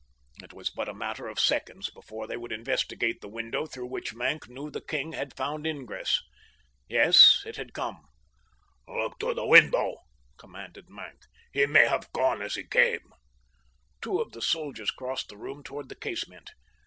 [0.41, 4.15] It was but a matter of seconds before they would investigate the window through which
[4.15, 6.19] Maenck knew the king had found ingress.
[6.87, 7.43] Yes!
[7.45, 8.01] It had come.
[8.87, 9.97] "Look to the window,"
[10.37, 11.19] commanded Maenck.
[11.53, 13.13] "He may have gone as he came."
[14.01, 16.49] Two of the soldiers crossed the room toward the casement.